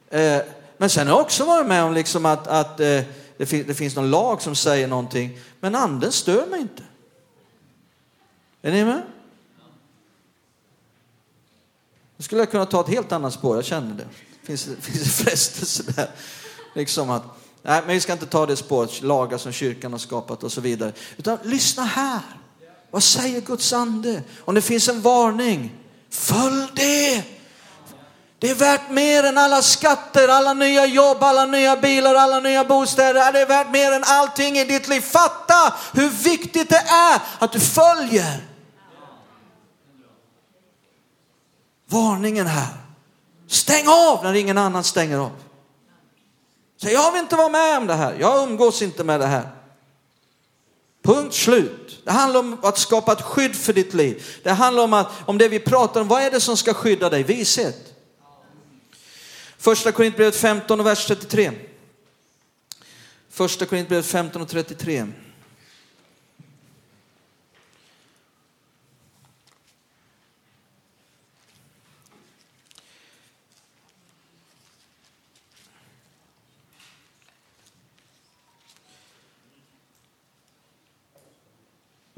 [0.10, 0.42] eh,
[0.78, 3.02] men sen har jag också varit med om liksom att, att eh,
[3.38, 6.84] det, fin det finns någon lag som säger någonting, men anden stör mig inte.
[8.62, 9.02] Är ni med?
[12.18, 14.08] Nu skulle jag kunna ta ett helt annat spår, jag känner det.
[14.44, 16.10] Finns det finns frestelse där.
[16.76, 17.24] Liksom att,
[17.62, 20.62] nej, men vi ska inte ta det spåret, lagar som kyrkan har skapat och så
[20.62, 20.94] vidare.
[21.18, 22.22] Utan lyssna här.
[22.92, 24.24] Vad säger Guds ande?
[24.46, 25.76] Om det finns en varning,
[26.10, 27.24] följ det.
[28.40, 32.64] Det är värt mer än alla skatter, alla nya jobb, alla nya bilar, alla nya
[32.64, 33.32] bostäder.
[33.34, 35.02] Det är värt mer än allting i ditt liv.
[35.02, 38.48] Fatta hur viktigt det är att du följer.
[41.90, 42.74] Varningen här.
[43.48, 45.32] Stäng av när ingen annan stänger av.
[46.82, 48.18] Säg, jag vill inte vara med om det här.
[48.20, 49.61] Jag umgås inte med det här.
[51.02, 52.02] Punkt slut.
[52.04, 54.24] Det handlar om att skapa ett skydd för ditt liv.
[54.44, 56.08] Det handlar om, att, om det vi pratar om.
[56.08, 57.24] Vad är det som ska skydda dig?
[57.24, 57.94] Vishet.
[59.58, 61.52] Första Korintierbrevet 15 och vers 33.
[63.30, 65.08] Första Korintierbrevet 15 och 33.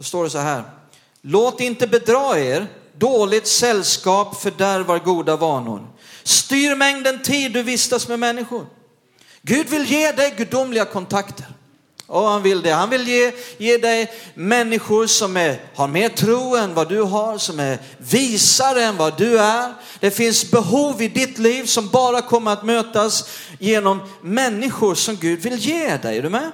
[0.03, 0.63] Då står det så här.
[1.21, 5.87] Låt inte bedra er, dåligt sällskap fördärvar goda vanor.
[6.23, 8.65] Styr mängden tid du vistas med människor.
[9.41, 11.45] Gud vill ge dig gudomliga kontakter.
[12.07, 12.71] Och han vill det.
[12.71, 17.37] Han vill ge, ge dig människor som är, har mer tro än vad du har,
[17.37, 19.73] som är visare än vad du är.
[19.99, 25.39] Det finns behov i ditt liv som bara kommer att mötas genom människor som Gud
[25.39, 26.17] vill ge dig.
[26.17, 26.51] Är du med?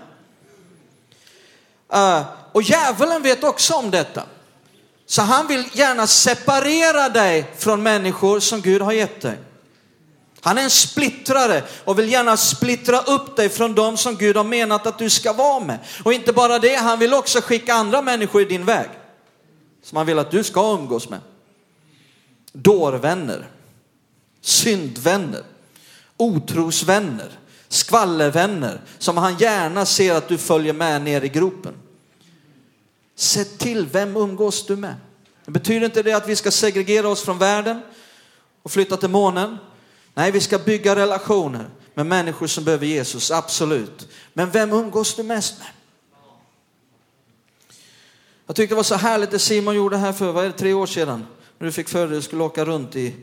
[1.94, 4.24] Uh, och djävulen vet också om detta.
[5.06, 9.38] Så han vill gärna separera dig från människor som Gud har gett dig.
[10.42, 14.44] Han är en splittrare och vill gärna splittra upp dig från dem som Gud har
[14.44, 15.80] menat att du ska vara med.
[16.04, 18.90] Och inte bara det, han vill också skicka andra människor i din väg.
[19.84, 21.20] Som han vill att du ska umgås med.
[22.54, 23.48] Dårvänner,
[24.42, 25.44] syndvänner,
[26.18, 27.30] otrosvänner,
[27.68, 31.74] skvallervänner som han gärna ser att du följer med ner i gropen.
[33.20, 34.96] Se till, vem umgås du med?
[35.46, 37.82] Det betyder inte det att vi ska segregera oss från världen
[38.64, 39.58] och flytta till månen.
[40.14, 44.08] Nej, vi ska bygga relationer med människor som behöver Jesus, absolut.
[44.34, 45.68] Men vem umgås du mest med?
[48.46, 50.74] Jag tyckte det var så härligt det Simon gjorde här för, vad är det, tre
[50.74, 51.26] år sedan?
[51.58, 53.16] När du fick för dig att du skulle åka runt i,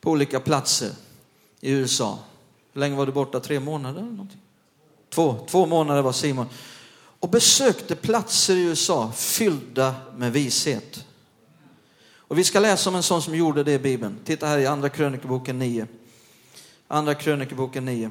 [0.00, 0.90] på olika platser
[1.60, 2.18] i USA.
[2.72, 3.40] Hur länge var du borta?
[3.40, 4.00] Tre månader?
[4.00, 4.40] Eller någonting?
[5.10, 6.46] Två, två månader var Simon.
[7.24, 11.04] Och besökte platser i USA fyllda med vishet.
[12.16, 14.18] Och vi ska läsa om en sån som gjorde det i Bibeln.
[14.24, 15.86] Titta här i Andra krönikeboken 9.
[16.88, 18.10] Andra krönikeboken 9.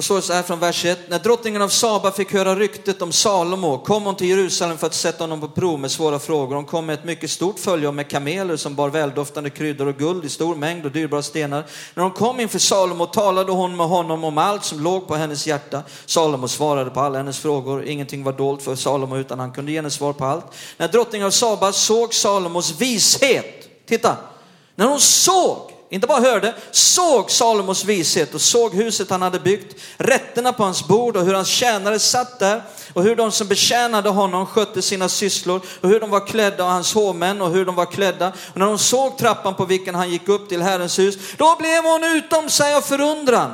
[0.00, 0.98] Då står det så här från vers 1.
[1.08, 4.94] När drottningen av Saba fick höra ryktet om Salomo kom hon till Jerusalem för att
[4.94, 6.56] sätta honom på prov med svåra frågor.
[6.56, 10.24] Hon kom med ett mycket stort följe med kameler som bar väldoftande kryddor och guld
[10.24, 11.64] i stor mängd och dyrbara stenar.
[11.94, 15.46] När hon kom inför Salomo talade hon med honom om allt som låg på hennes
[15.46, 15.82] hjärta.
[16.06, 17.84] Salomo svarade på alla hennes frågor.
[17.84, 20.46] Ingenting var dolt för Salomo utan han kunde ge henne svar på allt.
[20.76, 24.16] När drottningen av Saba såg Salomos vishet, titta,
[24.74, 29.76] när hon såg inte bara hörde, såg Salomos vishet och såg huset han hade byggt,
[29.96, 34.08] rätterna på hans bord och hur hans tjänare satt där och hur de som betjänade
[34.08, 37.74] honom skötte sina sysslor och hur de var klädda och hans hovmän och hur de
[37.74, 38.32] var klädda.
[38.52, 41.84] Och när hon såg trappan på vilken han gick upp till Herrens hus, då blev
[41.84, 43.50] hon utom sig av förundran.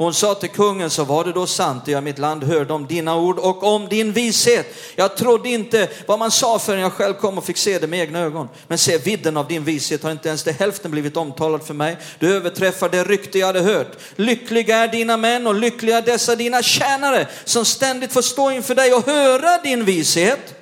[0.00, 3.16] Hon sa till kungen, så var det då sant, jag mitt land hörde om dina
[3.16, 4.66] ord och om din vishet.
[4.96, 8.00] Jag trodde inte vad man sa förrän jag själv kom och fick se det med
[8.00, 8.48] egna ögon.
[8.68, 11.96] Men se vidden av din vishet har inte ens det hälften blivit omtalad för mig.
[12.18, 13.98] Du överträffar det rykte jag hade hört.
[14.16, 18.74] Lyckliga är dina män och lyckliga är dessa dina tjänare som ständigt får stå inför
[18.74, 20.59] dig och höra din vishet.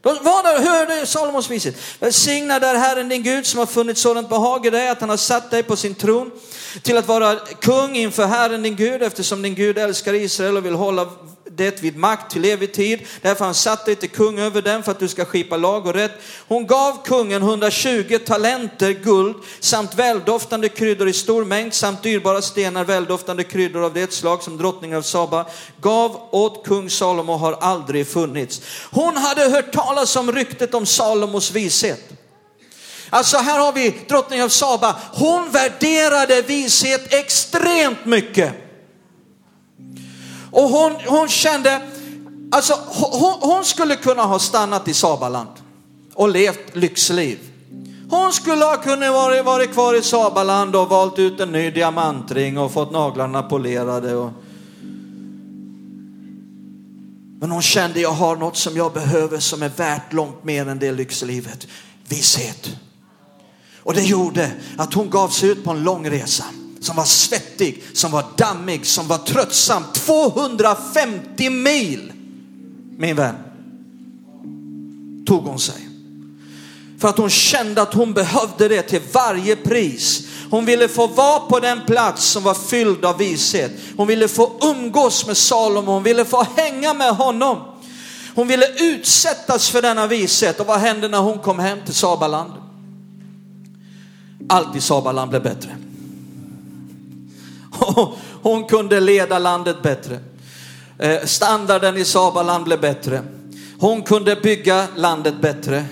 [0.00, 1.76] De var där och hörde Salomos viset.
[2.00, 5.16] Välsignad är Herren din Gud som har funnit sådant behag i dig att han har
[5.16, 6.30] satt dig på sin tron
[6.82, 10.74] till att vara kung inför Herren din Gud eftersom din Gud älskar Israel och vill
[10.74, 11.06] hålla
[11.58, 13.00] det vid makt till evig tid.
[13.22, 15.94] Därför han satt dig till kung över den för att du ska skipa lag och
[15.94, 16.12] rätt.
[16.48, 22.84] Hon gav kungen 120 talenter guld samt väldoftande kryddor i stor mängd samt dyrbara stenar,
[22.84, 25.46] väldoftande kryddor av det slag som drottningen av Saba
[25.80, 28.60] gav åt kung Salomo har aldrig funnits.
[28.90, 32.00] Hon hade hört talas om ryktet om Salomos vishet.
[33.10, 34.96] Alltså här har vi drottningen av Saba.
[35.12, 38.67] Hon värderade vishet extremt mycket.
[40.50, 41.80] Och hon, hon kände,
[42.50, 45.48] alltså hon, hon skulle kunna ha stannat i Sabaland
[46.14, 47.38] och levt lyxliv.
[48.10, 52.58] Hon skulle ha kunnat vara, varit kvar i Sabaland och valt ut en ny diamantring
[52.58, 54.14] och fått naglarna polerade.
[54.14, 54.30] Och...
[57.40, 60.78] Men hon kände, jag har något som jag behöver som är värt långt mer än
[60.78, 61.66] det lyxlivet.
[62.08, 62.70] Visshet.
[63.82, 66.44] Och det gjorde att hon gav sig ut på en lång resa
[66.80, 69.82] som var svettig, som var dammig, som var tröttsam.
[69.92, 72.12] 250 mil,
[72.98, 73.34] min vän,
[75.26, 75.88] tog hon sig.
[76.98, 80.26] För att hon kände att hon behövde det till varje pris.
[80.50, 83.72] Hon ville få vara på den plats som var fylld av vishet.
[83.96, 87.58] Hon ville få umgås med Salomo, hon ville få hänga med honom.
[88.34, 92.52] Hon ville utsättas för denna vishet och vad hände när hon kom hem till Sabaland?
[94.48, 95.76] Allt i Sabaland blev bättre.
[98.42, 100.18] Hon kunde leda landet bättre.
[100.98, 103.22] Eh, standarden i Sabaland blev bättre.
[103.78, 105.84] Hon kunde bygga landet bättre.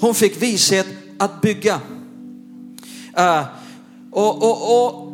[0.00, 0.86] Hon fick vishet
[1.18, 1.80] att bygga.
[3.16, 3.44] Eh,
[4.12, 5.12] och, och, och,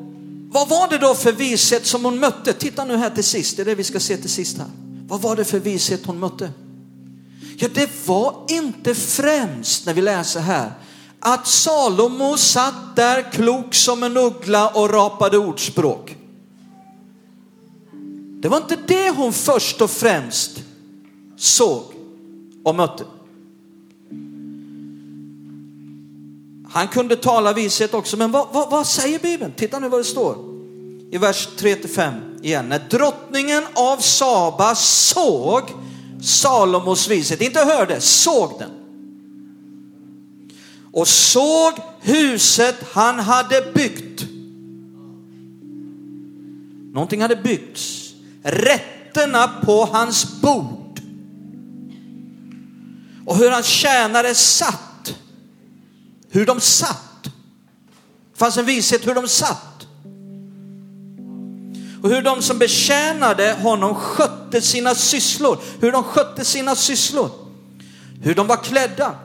[0.50, 2.52] vad var det då för vishet som hon mötte?
[2.52, 4.66] Titta nu här till sist, det är det vi ska se till sist här.
[5.08, 6.50] Vad var det för vishet hon mötte?
[7.56, 10.72] Ja, det var inte främst när vi läser här
[11.26, 16.16] att Salomo satt där klok som en uggla och rapade ordspråk.
[18.42, 20.50] Det var inte det hon först och främst
[21.36, 21.82] såg
[22.64, 23.04] och mötte.
[26.72, 29.52] Han kunde tala vishet också, men vad, vad, vad säger Bibeln?
[29.56, 30.36] Titta nu vad det står
[31.10, 32.68] i vers 3-5 igen.
[32.68, 35.62] När drottningen av Saba såg
[36.22, 38.83] Salomos vishet, inte hörde, såg den
[40.94, 44.24] och såg huset han hade byggt.
[46.92, 48.14] Någonting hade byggts.
[48.42, 51.00] Rätterna på hans bord.
[53.26, 55.14] Och hur hans tjänare satt.
[56.30, 57.24] Hur de satt.
[58.32, 59.86] Det fanns en vishet hur de satt.
[62.02, 65.58] Och hur de som betjänade honom skötte sina sysslor.
[65.80, 67.30] Hur de skötte sina sysslor.
[68.22, 69.23] Hur de var klädda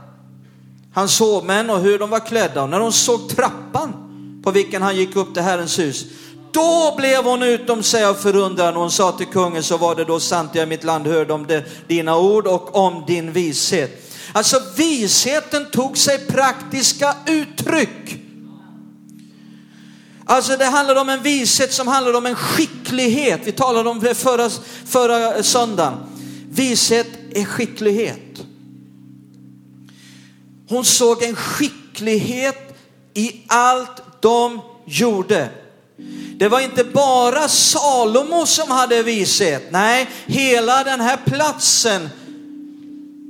[0.94, 2.64] hans hovmän och hur de var klädda.
[2.64, 3.94] Och när hon såg trappan
[4.44, 6.06] på vilken han gick upp till Herrens hus,
[6.52, 10.06] då blev hon utom sig av förundran och hon sa till kungen, så var det
[10.06, 14.06] då sant jag i mitt land hörde om det, dina ord och om din vishet.
[14.32, 18.20] Alltså visheten tog sig praktiska uttryck.
[20.26, 23.42] Alltså det handlade om en vishet som handlade om en skicklighet.
[23.44, 24.50] Vi talade om det förra,
[24.86, 25.94] förra söndagen.
[26.50, 28.42] Vishet är skicklighet.
[30.70, 32.80] Hon såg en skicklighet
[33.14, 35.50] i allt de gjorde.
[36.38, 39.64] Det var inte bara Salomo som hade vishet.
[39.72, 42.10] Nej, hela den här platsen,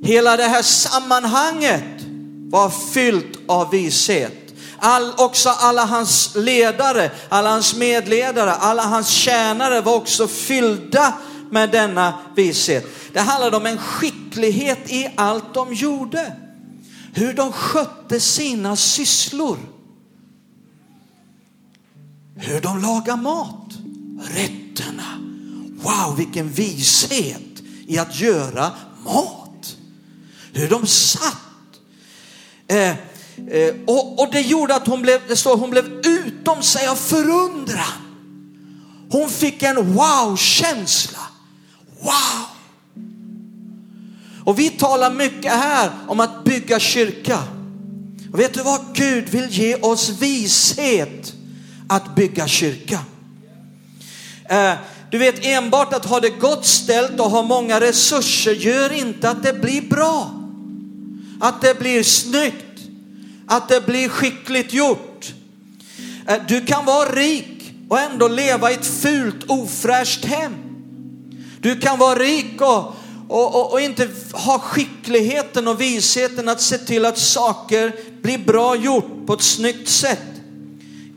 [0.03, 1.83] hela det här sammanhanget
[2.49, 4.33] var fyllt av vishet.
[4.79, 11.13] All, också alla hans ledare, alla hans medledare, alla hans tjänare var också fyllda
[11.51, 12.85] med denna vishet.
[13.13, 16.35] Det handlade om en skicklighet i allt de gjorde.
[17.19, 19.57] Hur de skötte sina sysslor.
[22.35, 23.73] Hur de lagar mat.
[24.21, 25.19] Rätterna.
[25.81, 28.71] Wow, vilken vishet i att göra
[29.05, 29.75] mat.
[30.53, 31.35] Hur de satt.
[32.67, 32.95] Eh,
[33.47, 36.95] Eh, och, och, det gjorde att hon blev, det står, hon blev utom sig av
[36.95, 37.85] förundran.
[39.11, 41.19] Hon fick en wow-känsla.
[41.99, 42.58] Wow!
[44.49, 47.39] Och vi talar mycket här om att bygga kyrka.
[48.33, 48.81] Och vet du vad?
[48.93, 51.33] Gud vill ge oss vishet
[51.87, 52.99] att bygga kyrka.
[54.49, 54.73] Eh,
[55.11, 59.43] du vet enbart att ha det gott ställt och ha många resurser gör inte att
[59.43, 60.31] det blir bra.
[61.39, 62.81] Att det blir snyggt
[63.47, 65.33] att det blir skickligt gjort.
[66.27, 70.55] Eh, du kan vara rik och ändå leva i ett fult ofräscht hem.
[71.61, 72.95] Du kan vara rik och,
[73.29, 78.75] och, och, och, inte ha skickligheten och visheten att se till att saker blir bra
[78.75, 80.41] gjort på ett snyggt sätt.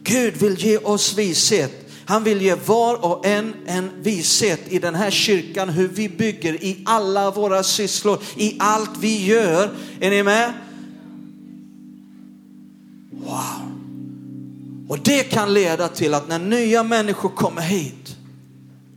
[0.03, 1.89] Gud vill ge oss vishet.
[2.05, 6.65] Han vill ge var och en en vishet i den här kyrkan hur vi bygger
[6.65, 9.71] i alla våra sysslor, i allt vi gör.
[10.01, 10.53] Är ni med?
[13.11, 13.73] Wow.
[14.89, 18.17] Och det kan leda till att när nya människor kommer hit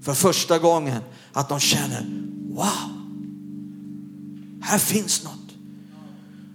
[0.01, 1.01] för första gången,
[1.33, 2.05] att de känner,
[2.49, 2.94] wow,
[4.65, 5.45] här finns något.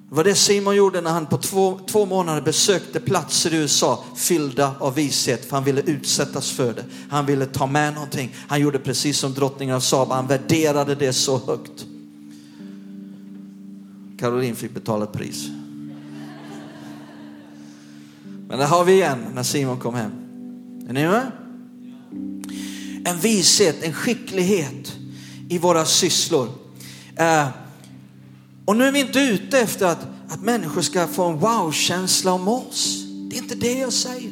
[0.08, 4.04] Det var det Simon gjorde när han på två, två månader besökte platser i USA
[4.16, 6.84] fyllda av vishet, för han ville utsättas för det.
[7.10, 8.34] Han ville ta med någonting.
[8.48, 11.86] Han gjorde precis som drottningen av Saba, han värderade det så högt.
[14.18, 15.48] Caroline fick betala ett pris.
[18.48, 20.12] Men där har vi igen när Simon kom hem.
[20.88, 21.30] Är ni med?
[23.04, 24.92] En vishet, en skicklighet
[25.48, 26.48] i våra sysslor.
[27.16, 27.48] Eh,
[28.70, 32.48] och nu är vi inte ute efter att, att människor ska få en wow-känsla om
[32.48, 33.04] oss.
[33.30, 34.30] Det är inte det jag säger.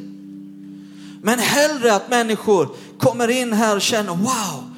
[1.21, 4.75] Men hellre att människor kommer in här och känner wow,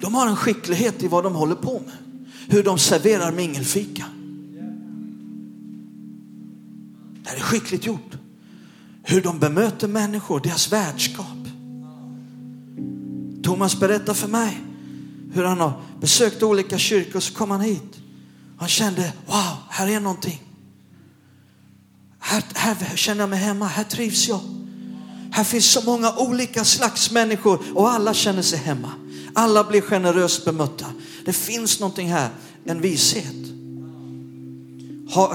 [0.00, 1.94] de har en skicklighet i vad de håller på med.
[2.48, 4.04] Hur de serverar mingelfika.
[7.22, 8.12] Det är skickligt gjort
[9.02, 11.26] hur de bemöter människor, deras värdskap.
[13.42, 14.60] Thomas berättar för mig
[15.32, 17.99] hur han har besökt olika kyrkor så kom han hit.
[18.60, 20.42] Han kände, wow, här är någonting.
[22.18, 24.40] Här, här känner jag mig hemma, här trivs jag.
[25.32, 28.92] Här finns så många olika slags människor och alla känner sig hemma.
[29.34, 30.86] Alla blir generöst bemötta.
[31.24, 32.30] Det finns någonting här,
[32.64, 33.34] en vishet.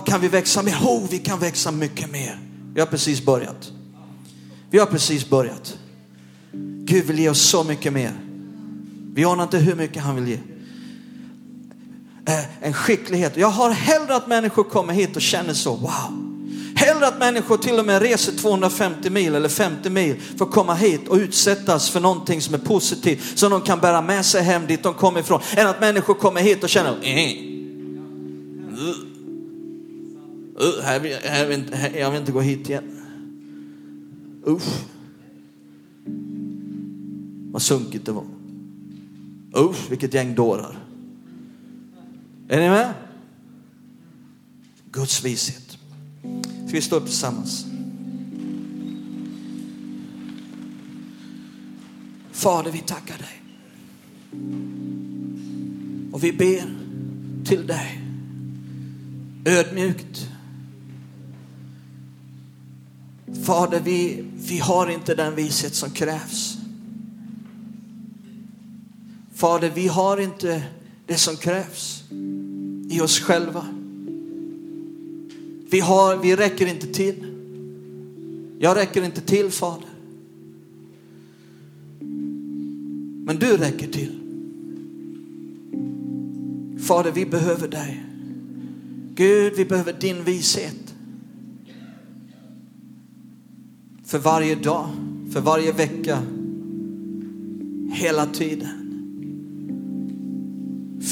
[0.06, 0.78] kan vi växa mer?
[0.84, 2.40] Oh, vi kan växa mycket mer.
[2.74, 3.72] Vi har precis börjat.
[4.70, 5.78] Vi har precis börjat.
[6.84, 8.14] Gud vill ge oss så mycket mer.
[9.14, 10.40] Vi anar inte hur mycket han vill ge.
[12.28, 13.38] Eh, en skicklighet.
[13.38, 16.22] Jag har hellre att människor kommer hit och känner så, wow.
[16.76, 20.74] Hellre att människor till och med reser 250 mil eller 50 mil för att komma
[20.74, 24.68] hit och utsättas för någonting som är positivt, som de kan bära med sig hem
[24.68, 25.42] dit de kommer ifrån.
[25.58, 26.96] Än att människor kommer hit och känner,
[30.62, 33.02] Uh, här, här, vill, här, jag vill inte gå hit igen.
[34.48, 34.64] Usch.
[37.52, 38.26] Vad sunkigt det var.
[39.58, 40.85] Usch, vilket gäng dårar.
[42.48, 42.94] Är ni med?
[44.92, 45.78] Guds vishet.
[46.42, 47.66] Ska vi stå upp tillsammans?
[52.32, 53.42] Fader, vi tackar dig.
[56.12, 56.76] Och vi ber
[57.46, 58.02] till dig
[59.46, 60.30] ödmjukt
[63.44, 66.58] Fader, vi, vi har inte den vishet som krävs.
[69.34, 70.64] Fader, vi har inte
[71.06, 72.04] det som krävs
[72.90, 73.66] i oss själva.
[75.70, 77.16] Vi, har, vi räcker inte till.
[78.60, 79.90] Jag räcker inte till Fader.
[83.26, 84.20] Men du räcker till.
[86.80, 88.04] Fader, vi behöver dig.
[89.16, 90.96] Gud, vi behöver din vishet.
[94.06, 94.90] För varje dag,
[95.32, 96.22] för varje vecka,
[97.92, 98.85] hela tiden.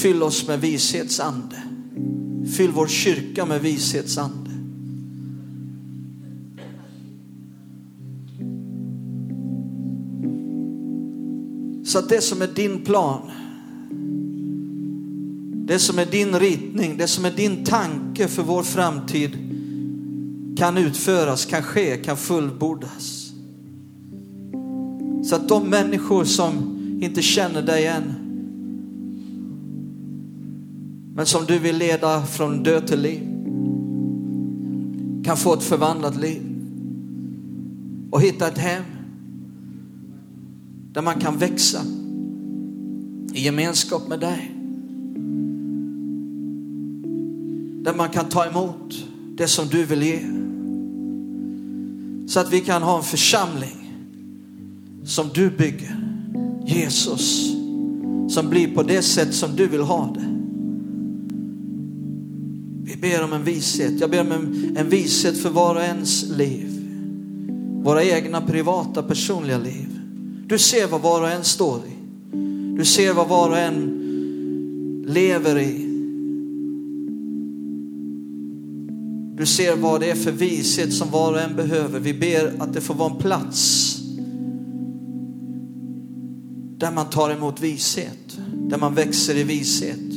[0.02, 1.64] Fyll oss med vishetsande.
[2.58, 4.50] Fyll vår kyrka med vishetsande.
[11.86, 13.32] Så att det som är din plan,
[15.68, 19.32] det som är din ritning, det som är din tanke för vår framtid
[20.58, 23.32] kan utföras, kan ske, kan fullbordas.
[25.24, 26.54] Så att de människor som
[27.02, 28.23] inte känner dig än,
[31.16, 33.22] men som du vill leda från död till liv,
[35.24, 36.42] kan få ett förvandlat liv
[38.12, 38.84] och hitta ett hem
[40.94, 41.82] där man kan växa
[43.34, 44.52] i gemenskap med dig.
[47.84, 48.94] Där man kan ta emot
[49.38, 50.20] det som du vill ge.
[52.28, 53.94] Så att vi kan ha en församling
[55.04, 55.96] som du bygger.
[56.66, 57.56] Jesus,
[58.30, 60.33] som blir på det sätt som du vill ha det.
[62.86, 64.00] Vi ber om en vishet.
[64.00, 66.70] Jag ber om en, en vishet för var och ens liv.
[67.84, 70.00] Våra egna privata personliga liv.
[70.48, 71.92] Du ser vad var och en står i.
[72.78, 75.90] Du ser vad var och en lever i.
[79.38, 82.00] Du ser vad det är för vishet som var och en behöver.
[82.00, 83.90] Vi ber att det får vara en plats
[86.78, 90.13] där man tar emot vishet, där man växer i vishet.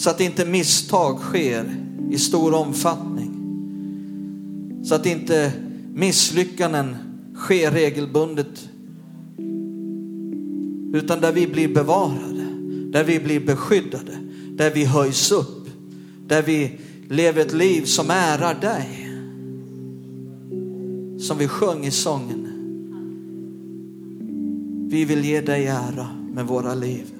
[0.00, 1.76] Så att inte misstag sker
[2.10, 3.30] i stor omfattning.
[4.84, 5.52] Så att inte
[5.94, 6.96] misslyckanden
[7.34, 8.68] sker regelbundet.
[10.92, 12.46] Utan där vi blir bevarade,
[12.92, 14.12] där vi blir beskyddade,
[14.56, 15.68] där vi höjs upp,
[16.26, 16.78] där vi
[17.08, 19.10] lever ett liv som ärar dig.
[21.18, 22.46] Som vi sjöng i sången.
[24.90, 27.19] Vi vill ge dig ära med våra liv.